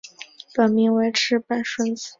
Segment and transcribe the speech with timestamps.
[0.55, 2.09] 本名为赤坂顺子。